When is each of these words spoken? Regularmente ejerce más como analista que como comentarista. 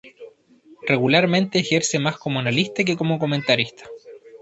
Regularmente 0.87 1.59
ejerce 1.59 1.99
más 1.99 2.17
como 2.17 2.39
analista 2.39 2.83
que 2.83 2.97
como 2.97 3.19
comentarista. 3.19 3.85